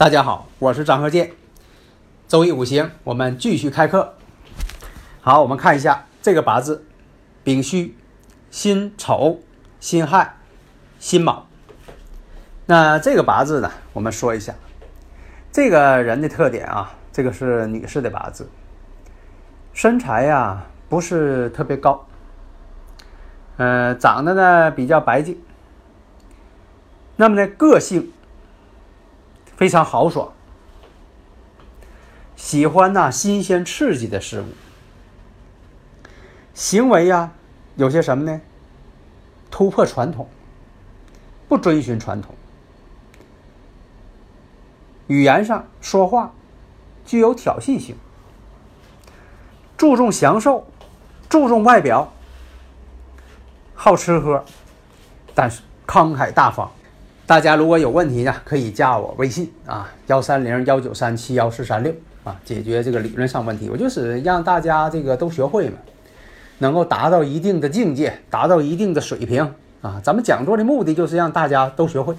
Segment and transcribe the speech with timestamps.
[0.00, 1.32] 大家好，我是张鹤剑。
[2.26, 4.14] 周易五行，我们继续开课。
[5.20, 6.86] 好，我们看一下这个八字：
[7.44, 7.94] 丙戌、
[8.50, 9.40] 辛丑、
[9.78, 10.36] 辛亥、
[10.98, 11.46] 辛卯。
[12.64, 14.54] 那这个八字呢，我们说一下
[15.52, 16.94] 这个人的特点啊。
[17.12, 18.48] 这个是女士的八字，
[19.74, 22.06] 身材呀不是特别高，
[23.58, 25.38] 呃，长得呢比较白净。
[27.16, 28.10] 那么呢，个性。
[29.60, 30.32] 非常豪爽，
[32.34, 34.46] 喜欢呐新鲜刺激的事物。
[36.54, 37.32] 行为呀，
[37.76, 38.40] 有些什么呢？
[39.50, 40.30] 突破传统，
[41.46, 42.34] 不遵循传统。
[45.08, 46.32] 语言上说话
[47.04, 47.94] 具有挑衅性，
[49.76, 50.66] 注重享受，
[51.28, 52.10] 注重外表，
[53.74, 54.42] 好吃喝，
[55.34, 56.72] 但是慷慨大方。
[57.30, 63.70] 大家如果有问题呢，可以加我微信啊，幺三零幺九三七幺四三六啊，解决这个理论上问题。
[63.70, 65.76] 我就是让大家这个都学会嘛，
[66.58, 70.00] 能够达到一定的境界，达到一定的水平啊。
[70.02, 72.16] 咱们讲座的目的就是让大家都学会。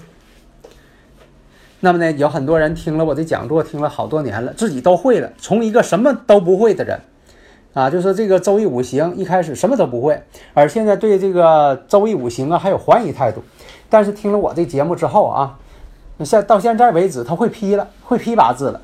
[1.82, 6.98] 那么呢，有很多人听了我的讲座，听了好多年了，自己都会了，从一个什么都不会的人
[7.74, 10.24] 啊，就是这个周易五行一开始什么都不会，
[10.54, 13.44] 而现在对这个周易五行啊还有怀疑态度。
[13.92, 15.60] 但是听了我这节目之后啊，
[16.24, 18.80] 现到现在为止他会批了，会批八字了，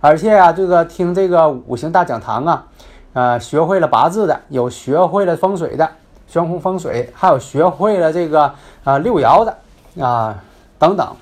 [0.00, 2.66] 而且啊，这个听这个五行大讲堂啊，
[3.12, 5.86] 呃，学会了八字的，有学会了风水的，
[6.26, 8.54] 悬空风水，还有学会了这个
[8.84, 10.42] 啊六爻的啊
[10.78, 11.14] 等等，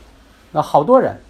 [0.52, 1.20] 那好多人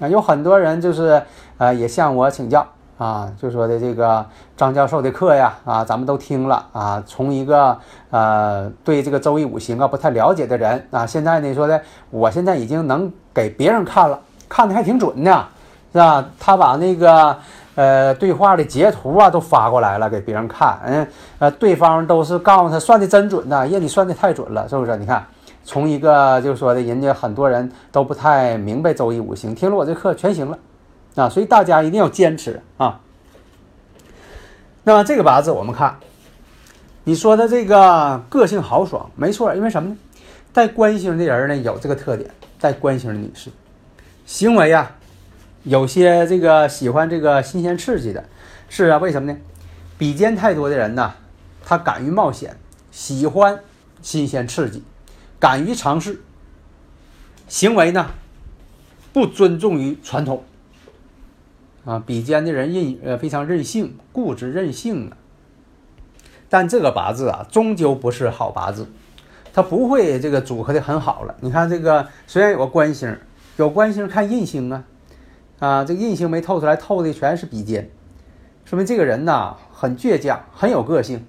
[0.00, 1.22] 啊，有很多人就是
[1.58, 2.66] 呃也向我请教。
[2.98, 4.26] 啊，就说的这个
[4.56, 7.02] 张教授的课呀，啊，咱们都听了啊。
[7.06, 7.78] 从一个
[8.10, 15.44] 呃对这个周易五行啊不太了解的人啊，现在呢说的，我现在已经能给别人看了，看的还挺准呢，
[15.92, 16.24] 是吧？
[16.40, 17.36] 他把那个
[17.76, 21.06] 呃对话的截图啊都发过来了给别人看，嗯
[21.38, 24.96] 呃对方都是告诉他算的真准呐，耶你算的太准了，是不是？
[24.96, 25.24] 你看，
[25.62, 30.58] 从一个就说的人家很多人都不太明白周易五行，听了我这课全行了。
[31.18, 33.00] 啊，所以大家一定要坚持啊。
[34.84, 35.98] 那么这个八字我们看，
[37.04, 39.96] 你说的这个个性豪爽，没错，因为什么呢？
[40.52, 42.30] 带官星的人呢有这个特点，
[42.60, 43.50] 带官星的女士，
[44.24, 44.96] 行为啊，
[45.64, 48.24] 有些这个喜欢这个新鲜刺激的，
[48.68, 49.38] 是啊，为什么呢？
[49.98, 51.14] 比肩太多的人呢，
[51.64, 52.56] 他敢于冒险，
[52.90, 53.60] 喜欢
[54.00, 54.82] 新鲜刺激，
[55.38, 56.22] 敢于尝试，
[57.48, 58.10] 行为呢
[59.12, 60.44] 不尊重于传统。
[61.88, 65.16] 啊，比肩的人任呃非常任性、固执、任性啊。
[66.50, 68.86] 但这个八字啊，终究不是好八字，
[69.54, 71.34] 它不会这个组合的很好了。
[71.40, 73.16] 你看这个，虽然有个官星，
[73.56, 74.84] 有官星看印星啊，
[75.60, 77.90] 啊，这个印星没透出来，透的全是比肩，
[78.66, 81.24] 说明这个人呐很倔强，很有个性。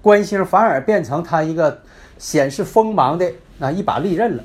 [0.00, 1.82] 官星反而变成他一个
[2.16, 4.44] 显示锋芒的啊一把利刃了。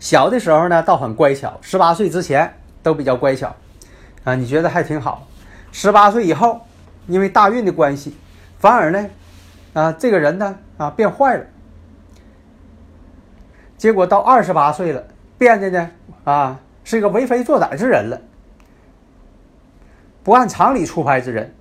[0.00, 2.52] 小的时候呢，倒很乖巧，十八岁之前。
[2.82, 3.54] 都比较乖巧，
[4.24, 5.26] 啊，你觉得还挺好。
[5.70, 6.60] 十八岁以后，
[7.06, 8.16] 因为大运的关系，
[8.58, 9.08] 反而呢，
[9.72, 11.46] 啊，这个人呢，啊，变坏了。
[13.78, 15.04] 结果到二十八岁了，
[15.38, 15.90] 变得呢，
[16.24, 18.20] 啊，是一个为非作歹之人了，
[20.22, 21.54] 不按常理出牌之人。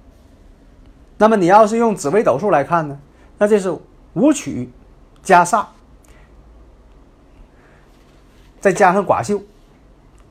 [1.17, 2.99] 那么你要是用紫微斗数来看呢，
[3.37, 3.75] 那这是
[4.13, 4.71] 武曲
[5.23, 5.65] 加煞，
[8.59, 9.41] 再加上寡秀。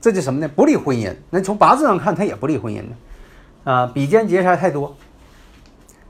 [0.00, 0.48] 这就什么呢？
[0.48, 1.14] 不利婚姻。
[1.28, 2.96] 那从八字上看，他也不利婚姻呢。
[3.64, 4.96] 啊，比肩劫财太多，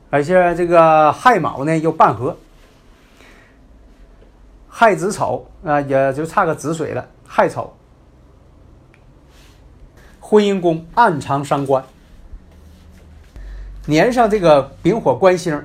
[0.08, 2.36] 而且这个亥卯呢又半合，
[4.68, 7.04] 亥子丑啊，也就差个子水了。
[7.26, 7.74] 亥丑，
[10.20, 11.84] 婚姻宫暗藏伤官，
[13.86, 15.60] 年上这个丙火官星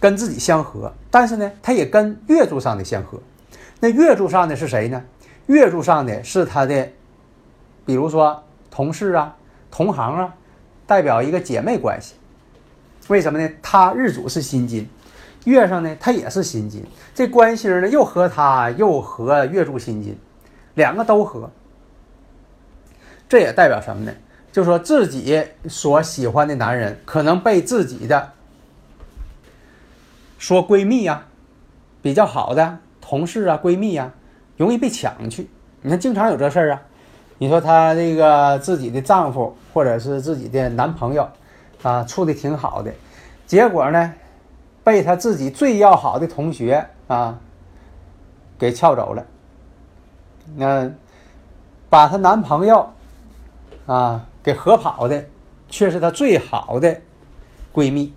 [0.00, 3.20] 跟自己相合，但是呢，他也跟月柱上的相合。
[3.78, 5.00] 那月柱上的是谁呢？
[5.46, 6.88] 月柱上的是他的。
[7.88, 9.34] 比如说同事啊，
[9.70, 10.34] 同行啊，
[10.86, 12.16] 代表一个姐妹关系。
[13.08, 13.50] 为什么呢？
[13.62, 14.86] 他日主是辛金，
[15.46, 20.18] 月上呢他也是辛金，这官星呢又和他又合月柱辛金，
[20.74, 21.50] 两个都合。
[23.26, 24.12] 这也代表什么呢？
[24.52, 28.32] 就说自己所喜欢的男人可能被自己的
[30.36, 31.24] 说闺蜜呀、
[32.02, 34.12] 比较好的同事啊、闺蜜呀，
[34.58, 35.48] 容易被抢去。
[35.80, 36.82] 你看，经常有这事儿啊。
[37.38, 41.28] 你说她这个自己的丈夫或者是自己的男朋友
[41.82, 42.92] 啊，处的挺好的，
[43.46, 44.12] 结果呢，
[44.82, 47.38] 被她自己最要好的同学啊
[48.58, 49.24] 给撬走了。
[50.56, 50.90] 那
[51.88, 52.90] 把她男朋友
[53.86, 55.24] 啊给合跑的，
[55.68, 57.00] 却是她最好的
[57.72, 58.12] 闺蜜。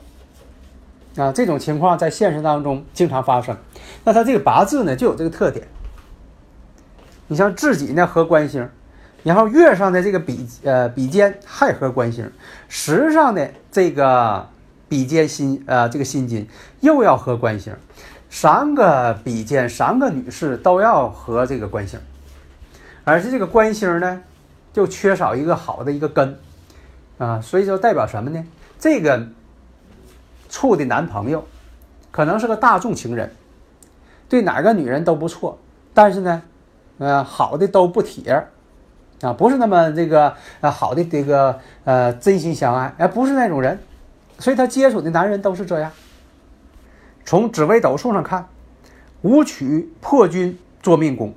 [1.18, 3.56] 啊，这种情况在现实当中经常发生。
[4.04, 5.68] 那她这个八字呢，就有这个特点。
[7.28, 8.68] 你像自己呢合官星，
[9.24, 12.32] 然后月上的这个比呃比肩亥合官星，
[12.68, 14.50] 时上的这个
[14.90, 16.48] 比肩辛呃这个辛金
[16.80, 17.74] 又要合官星，
[18.30, 22.00] 三个比肩三个女士都要合这个官星，
[23.04, 24.22] 而且这个官星呢
[24.74, 26.40] 就缺少一个好的一个根
[27.18, 28.44] 啊，所以说代表什么呢？
[28.80, 29.28] 这个
[30.50, 31.48] 处的男朋友
[32.12, 33.32] 可能是个大众情人，
[34.28, 35.60] 对哪个女人都不错，
[35.94, 36.42] 但是呢。
[36.98, 38.46] 呃，好的都不铁，
[39.22, 43.80] 啊，不是那么这个呃好的这个呃真心相爱，哎，不是那种人，
[44.40, 45.92] 所以他接触的男人都是这样。
[47.24, 48.48] 从紫微斗数上看，
[49.22, 51.34] 武曲破军做命宫，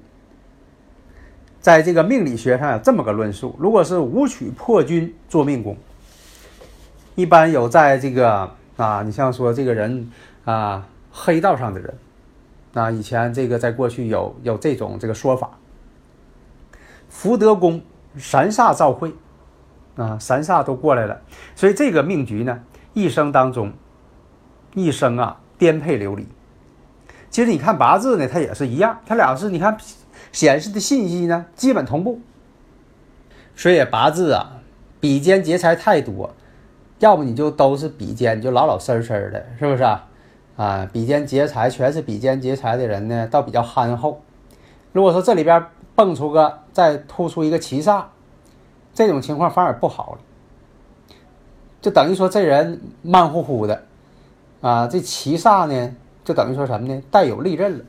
[1.60, 5.76] 在这个命理学上有这么个论述：如果是武曲破军做命宫，
[7.14, 10.10] 一般有在这个啊，你像说这个人
[10.44, 11.94] 啊，黑道上的人。
[12.72, 15.50] 那以前这个在过去有有这种这个说法，
[17.14, 17.80] 福德宫
[18.18, 19.14] 三煞照会，
[19.94, 21.22] 啊，三煞都过来了，
[21.54, 22.60] 所以这个命局呢，
[22.92, 23.72] 一生当中，
[24.74, 26.26] 一生啊颠沛流离。
[27.30, 29.78] 其实你看八字呢，它也是一样，它俩是你看
[30.32, 32.20] 显示的信息呢基本同步。
[33.54, 34.60] 所以八字啊，
[34.98, 36.34] 比肩劫财太多，
[36.98, 40.08] 要不你就都是比肩，就老老实实的，是不是啊？
[40.56, 44.20] 啊，比肩劫财，全是比肩劫财的人呢，倒比较憨厚。
[44.92, 45.64] 如果说这里边
[45.94, 48.04] 蹦出个，再突出一个七煞，
[48.92, 51.16] 这种情况反而不好了，
[51.80, 53.84] 就等于说这人慢乎乎的。
[54.60, 55.94] 啊，这七煞呢，
[56.24, 57.02] 就等于说什么呢？
[57.10, 57.84] 带有利刃了。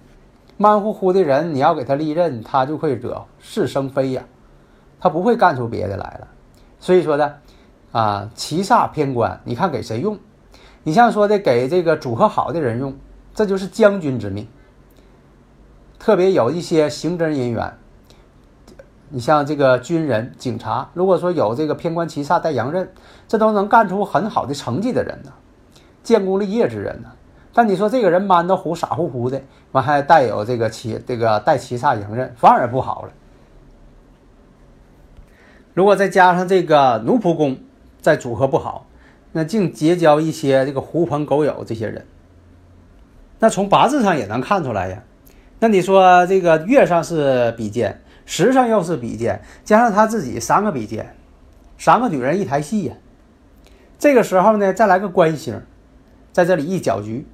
[0.57, 4.23] 慢乎乎的人，你要给他利刃，他就会惹是生非呀，
[4.99, 6.27] 他不会干出别的来了。
[6.79, 7.33] 所以说呢，
[7.91, 10.17] 啊，七煞偏官，你看给谁用？
[10.83, 12.95] 你像说的给这个组合好的人用，
[13.33, 14.47] 这就是将军之命。
[15.97, 17.73] 特别有一些刑侦人员，
[19.15, 22.91] 你像这个军人、警察，如果说有这个偏官七煞带阳刃，
[23.29, 25.31] 这都能干出很好的成绩的人呢，
[26.03, 27.09] 建功立业之人呢。
[27.53, 29.41] 但你说这个人闷得虎、傻乎乎的，
[29.71, 33.13] 完还带有这个七这个带七煞阳刃，反而不好了。
[35.73, 37.55] 如果再加上这个奴仆宫，
[38.01, 38.85] 再组合不好。
[39.31, 42.05] 那净结交一些这个狐朋狗友这些人，
[43.39, 45.01] 那从八字上也能看出来呀。
[45.59, 51.15] 那你说这个月上是比肩，时上又是比肩，加上他自己三个比肩，
[51.77, 52.95] 三个女人一台戏呀。
[53.97, 55.61] 这个时候呢，再来个官星，
[56.33, 57.25] 在这里一搅局，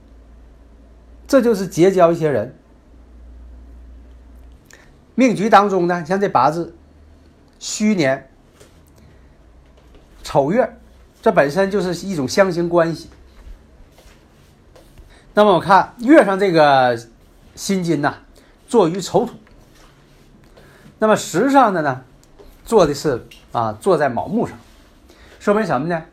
[1.27, 2.55] 这就是结交一些人。
[5.15, 6.75] 命局当中呢，像这八字，
[7.57, 8.29] 戌年、
[10.23, 10.77] 丑月。
[11.21, 13.07] 这本身就是一种相形关系。
[15.35, 16.99] 那么我看月上这个
[17.55, 18.15] 辛金呐，
[18.67, 19.33] 坐于丑土。
[21.01, 22.03] 那么时上的呢，
[22.63, 24.55] 坐的是啊，坐在卯木上，
[25.39, 26.03] 说明什么呢？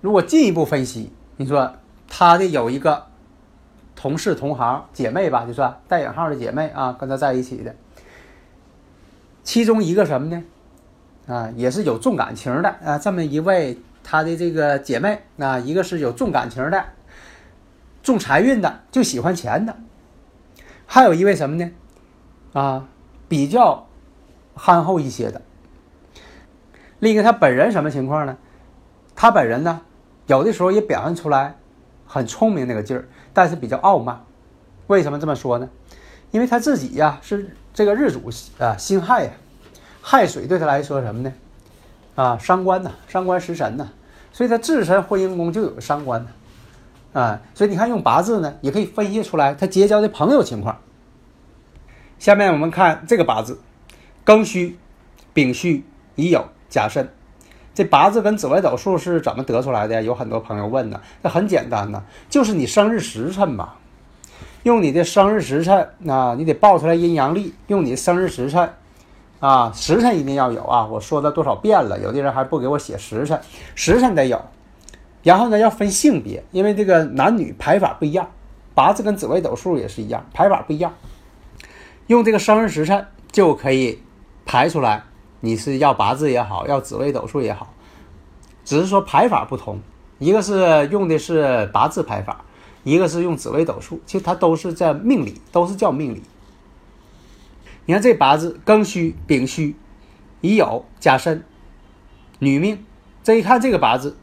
[0.00, 1.74] 如果进一步分析，你说
[2.08, 3.08] 他的有一个
[3.94, 7.76] 同事、同行、姐妹吧，就算带引号的姐妹啊，跟他在一起的，
[9.44, 10.42] 其中一个什么呢？
[11.26, 13.78] 啊，也是有重感情的啊，这么一位。
[14.04, 16.84] 她的这个姐妹啊，一个是有重感情的，
[18.02, 19.72] 重财运的，就喜欢钱的；
[20.86, 21.70] 还有一位什么呢？
[22.52, 22.88] 啊，
[23.32, 23.86] 比较
[24.54, 25.40] 憨厚一些的。
[26.98, 28.36] 另一个，他本人什么情况呢？
[29.16, 29.80] 他本人呢，
[30.26, 31.56] 有的时候也表现出来
[32.06, 34.22] 很聪明那个劲儿，但是比较傲慢。
[34.86, 35.66] 为什么这么说呢？
[36.30, 38.20] 因为他自己呀是这个日主
[38.58, 39.30] 啊辛亥呀，
[40.02, 41.32] 亥水对他来说什么呢？
[42.14, 43.88] 啊，伤官呐，伤官食神呐，
[44.30, 46.30] 所以他自身婚姻宫就有伤官呢，
[47.14, 50.76] 啊，所以你看用八字呢，也可以分析出来他结交的朋友情况。
[52.22, 53.58] 下面我们看这个八字：
[54.24, 54.78] 庚戌、
[55.34, 57.08] 丙戌、乙酉、甲申，
[57.74, 60.00] 这八字跟紫微斗数是怎么得出来的？
[60.04, 61.00] 有很多朋友问呢。
[61.20, 63.70] 这很简单呢，就是你生日时辰嘛，
[64.62, 68.72] 用你的生日时辰啊，你得报出来阴阳历，用你生日时辰
[69.40, 70.86] 啊，时辰一定要有啊。
[70.86, 73.40] 我说了多少遍了，有的人还不给我写时辰，
[73.74, 74.40] 时辰得有。
[75.24, 78.30] 然后呢，要分性别，因为这个男女排法不一样，
[78.76, 80.94] 八字跟紫微斗数也是一样，排法不一样。
[82.06, 84.02] 用这个生日时辰就可以
[84.44, 85.04] 排出来。
[85.40, 87.74] 你是要八字也好，要紫微斗数也好，
[88.64, 89.80] 只是说排法不同，
[90.18, 92.44] 一个是用的是八字排法，
[92.84, 96.22] 一个是用紫微斗数，其实它都是在命理，都是叫命理。
[97.86, 99.74] 你看这八字庚戌、丙戌、
[100.40, 101.44] 乙酉、甲申，
[102.38, 102.84] 女命。
[103.24, 104.16] 这一看这个八字，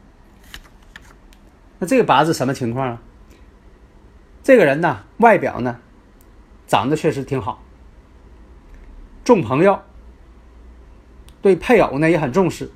[1.78, 3.02] 那这个八字什么情况啊？
[4.42, 5.78] 这个人呢，外表呢，
[6.66, 7.62] 长得确实挺好，
[9.24, 9.82] 重朋友。
[11.42, 12.70] 对配偶呢也很重视，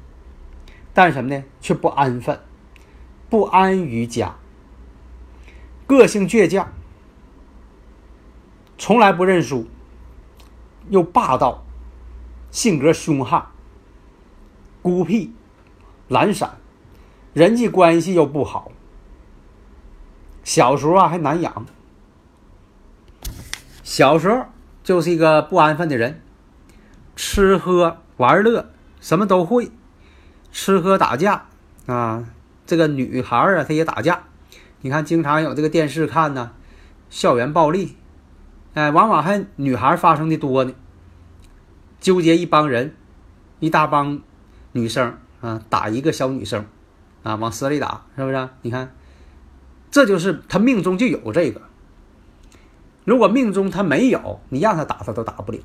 [0.94, 1.44] 但是什么呢？
[1.60, 2.40] 却不安分，
[3.28, 4.36] 不安于家，
[5.86, 6.72] 个性倔强，
[8.78, 9.66] 从来不认输，
[10.88, 11.62] 又霸道，
[12.50, 13.48] 性格凶悍，
[14.80, 15.34] 孤僻，
[16.08, 16.56] 懒散，
[17.34, 18.72] 人际关系又不好。
[20.42, 21.66] 小时候啊还难养，
[23.82, 24.46] 小时候
[24.82, 26.22] 就是一个不安分的人，
[27.16, 27.98] 吃喝。
[28.16, 29.72] 玩乐什么都会，
[30.52, 31.46] 吃喝打架
[31.86, 32.24] 啊！
[32.64, 34.22] 这个女孩啊，她也打架。
[34.82, 36.52] 你看，经常有这个电视看呢，
[37.10, 37.96] 校园暴力，
[38.74, 40.72] 哎，往往还女孩发生的多呢。
[41.98, 42.94] 纠结一帮人，
[43.58, 44.20] 一大帮
[44.70, 46.64] 女生啊，打一个小女生
[47.24, 48.48] 啊，往死里打，是不是？
[48.62, 48.94] 你看，
[49.90, 51.60] 这就是他命中就有这个。
[53.04, 55.58] 如果命中他没有，你让他打他都打不了，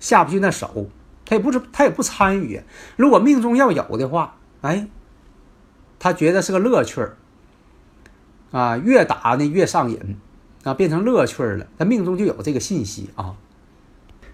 [0.00, 0.90] 下不去那手。
[1.24, 2.60] 他也不是，他也不参与。
[2.96, 4.88] 如果命中要有的话，哎，
[6.00, 7.16] 他觉得是个乐趣儿
[8.50, 10.16] 啊，越打呢越上瘾
[10.64, 11.68] 啊，变成乐趣儿了。
[11.78, 13.36] 他命中就有这个信息啊。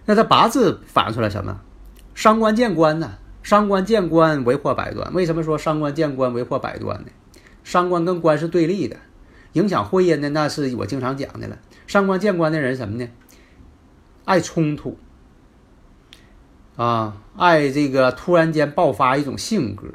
[0.07, 1.61] 那他八字反映出来什么？
[2.15, 3.19] 伤官见官呢？
[3.43, 5.13] 伤官见官为祸百端。
[5.13, 7.09] 为什么说伤官见官为祸百端呢？
[7.63, 8.97] 伤官跟官是对立的，
[9.53, 11.59] 影响婚姻的那是我经常讲的了。
[11.87, 13.07] 伤官见官的人什么呢？
[14.25, 14.97] 爱冲突。
[16.77, 19.89] 啊，爱这个突然间爆发一种性格，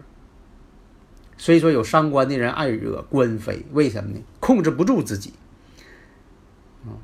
[1.38, 4.19] 所以说有伤官的人爱惹官非，为什么呢？
[4.39, 5.33] 控制不住自己，
[6.85, 6.97] 啊，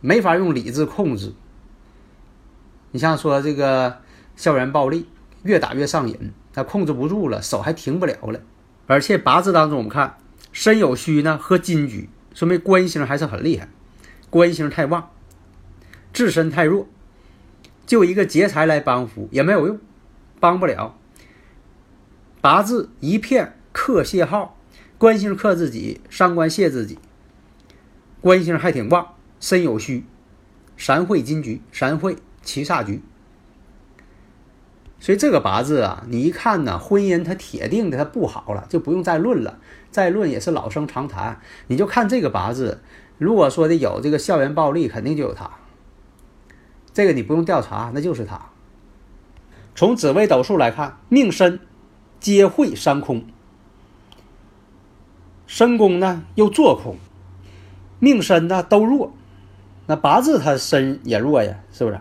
[0.00, 1.34] 没法用理智控制。
[2.92, 3.98] 你像说这个
[4.36, 5.06] 校园暴力，
[5.42, 8.40] 越打越上瘾，他控制不住了，手还停不了了。
[8.86, 10.16] 而且八字当中我们看
[10.50, 13.68] 身有虚呢和金局，说明官星还是很厉害，
[14.30, 15.10] 官星太旺，
[16.14, 16.86] 自身太弱。
[17.86, 19.78] 就一个劫财来帮扶也没有用，
[20.40, 20.96] 帮不了。
[22.40, 24.56] 八字一片克泄号，
[24.98, 26.98] 官星克自己，伤官泄自己。
[28.20, 30.04] 官星还挺旺，身有虚，
[30.76, 33.02] 三会金局，三会七煞局。
[34.98, 39.58] 所以这个八字啊，你一看呢，婚姻它铁定的它不好了，就不用再论了，
[39.90, 41.38] 再论也是老生常谈。
[41.66, 42.80] 你就看这个八字，
[43.18, 45.50] 如果说的有这个校园暴力，肯定就有他。
[46.94, 48.40] 这个你不用调查，那就是他。
[49.74, 51.58] 从紫微斗数来看，命身
[52.20, 53.24] 皆会伤空，
[55.48, 56.96] 身宫呢又做空，
[57.98, 59.12] 命身呢都弱，
[59.86, 62.00] 那八字他身也弱呀，是不是？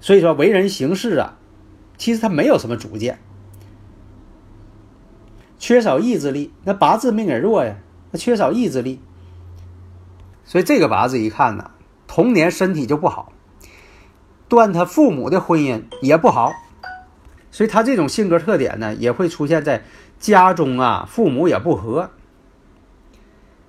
[0.00, 1.36] 所以说为人行事啊，
[1.98, 3.18] 其实他没有什么主见，
[5.58, 6.52] 缺少意志力。
[6.62, 7.76] 那八字命也弱呀，
[8.12, 9.00] 那缺少意志力，
[10.44, 11.72] 所以这个八字一看呢，
[12.06, 13.32] 童年身体就不好。
[14.54, 16.52] 断他父母的婚姻也不好，
[17.50, 19.84] 所以他这种性格特点呢，也会出现在
[20.18, 22.10] 家中啊，父母也不和。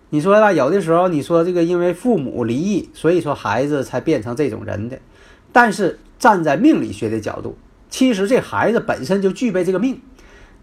[0.10, 5.00] 你说吧，有的时候你说这个因为父母离异，所以说孩子才变成这种人的。
[5.52, 7.58] 但是站在命理学的角度，
[7.90, 10.02] 其实这孩子本身就具备这个命，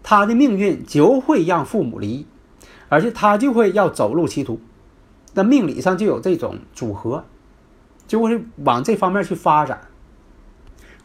[0.01, 2.27] 他的命运就会让父母离异，
[2.89, 4.59] 而且他就会要走入歧途。
[5.35, 7.25] 那命理上就有这种组合，
[8.07, 9.81] 就会往这方面去发展。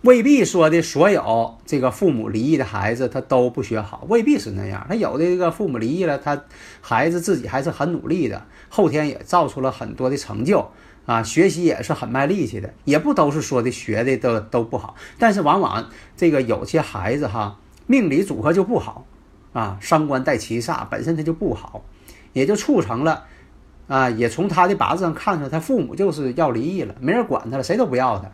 [0.02, 4.86] 未必说的所有这个父母离异的孩子他都不学好，未必是那样。
[4.88, 6.40] 他有的这个父母离异了，他
[6.80, 10.70] 孩子自己还是很努力的，后天也造出了很多的成就
[11.04, 14.94] 啊，学习也是很卖力气的，也不都是说的学的都都不好。
[15.18, 19.04] 但是往往这个有些孩子哈，命理组合就不好
[19.52, 21.82] 啊，伤官带七煞，本身他就不好，
[22.32, 23.24] 也就促成了
[23.88, 28.30] 啊，也从他的八字上看出来，他父母就是要离异了，没人管他了，谁都不要他。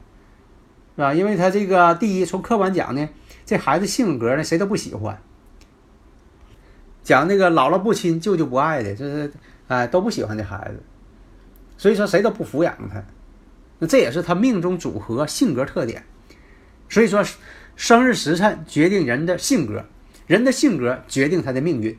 [0.96, 1.12] 是吧？
[1.12, 3.08] 因为他这个第一，从客观讲呢，
[3.44, 5.20] 这孩子性格呢，谁都不喜欢，
[7.02, 9.32] 讲那个姥姥不亲，舅舅不爱的，就是
[9.68, 10.82] 哎都不喜欢这孩子，
[11.76, 13.02] 所以说谁都不抚养他。
[13.80, 16.04] 那这也是他命中组合性格特点。
[16.88, 17.24] 所以说，
[17.74, 19.84] 生日时辰决定人的性格，
[20.26, 21.98] 人的性格决定他的命运。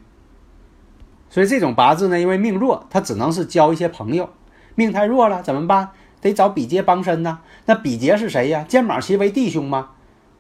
[1.29, 4.29] 所以这种八字呢，因为命弱，他只能是交一些朋友。
[4.75, 5.89] 命太弱了怎么办？
[6.25, 7.39] 得找比劫帮身呐。
[7.67, 8.65] 那比劫是谁呀？
[8.67, 9.91] 肩膀齐为弟兄吗？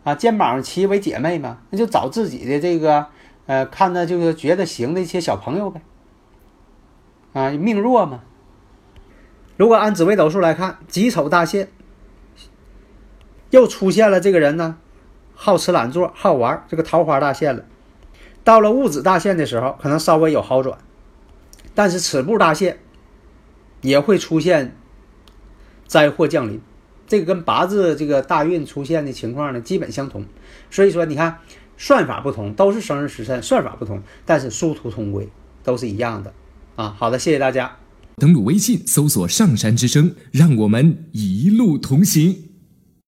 [0.03, 1.59] 啊，肩膀齐为姐妹吗？
[1.69, 3.05] 那就找自己的这个，
[3.45, 5.81] 呃，看着就是觉得行的一些小朋友呗。
[7.33, 8.21] 啊，命弱嘛。
[9.57, 11.69] 如果按紫微斗数来看，己丑大限，
[13.51, 14.77] 又出现了这个人呢，
[15.35, 17.63] 好吃懒做，好玩，这个桃花大限了。
[18.43, 20.79] 到了戊子大限的时候，可能稍微有好转，
[21.75, 22.79] 但是此步大限
[23.81, 24.75] 也会出现
[25.87, 26.59] 灾祸降临。
[27.07, 30.25] 这个跟八字这个大运出现的情况呢，基本相同。
[30.71, 31.37] 所以说，你看
[31.77, 35.29] 算法不同，都是生日时辰，算法不同，但是殊途同归，
[35.63, 36.33] 都是一样的。
[36.75, 37.77] 啊，好的，谢谢大家。
[38.17, 42.44] 登录微信，搜索“上山之声”，让我们一路同行。